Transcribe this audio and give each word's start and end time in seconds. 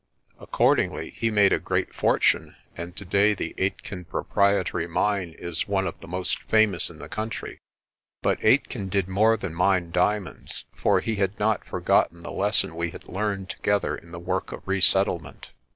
Accordingly 0.39 1.11
he 1.11 1.29
made 1.29 1.53
a 1.53 1.59
great 1.59 1.93
fortune, 1.93 2.55
and 2.75 2.95
today 2.95 3.35
the 3.35 3.53
Aitken 3.59 4.05
Proprietary 4.05 4.87
Mine 4.87 5.33
is 5.37 5.67
one 5.67 5.85
of 5.85 5.99
the 5.99 6.07
most 6.07 6.41
famous 6.41 6.89
in 6.89 6.97
the 6.97 7.07
country. 7.07 7.59
But 8.23 8.43
Aitken 8.43 8.89
did 8.89 9.07
more 9.07 9.37
than 9.37 9.53
mine 9.53 9.91
diamonds, 9.91 10.65
for 10.75 11.01
he 11.01 11.17
had 11.17 11.37
not 11.39 11.63
forgotten 11.65 12.23
the 12.23 12.31
lesson 12.31 12.75
we 12.75 12.89
had 12.89 13.05
learned 13.07 13.51
together 13.51 13.95
in 13.95 14.11
the 14.11 14.17
work 14.17 14.51
of 14.51 14.67
resettlement. 14.67 15.51